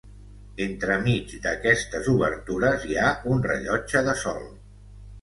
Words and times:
Entremig 0.63 1.35
d'aquestes 1.43 2.11
obertures 2.15 2.91
hi 2.91 2.99
ha 3.05 3.15
un 3.37 3.49
rellotge 3.53 4.07
de 4.13 4.21
sol. 4.27 4.47